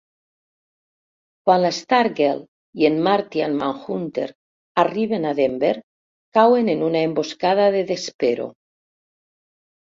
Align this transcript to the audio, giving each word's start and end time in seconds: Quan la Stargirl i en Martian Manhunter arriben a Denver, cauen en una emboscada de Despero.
Quan 1.49 1.59
la 1.65 1.69
Stargirl 1.79 2.39
i 2.83 2.87
en 2.89 2.97
Martian 3.07 3.53
Manhunter 3.59 4.25
arriben 4.85 5.29
a 5.29 5.35
Denver, 5.41 5.75
cauen 6.39 6.73
en 6.75 6.83
una 6.89 7.05
emboscada 7.11 7.69
de 7.77 7.85
Despero. 7.93 8.51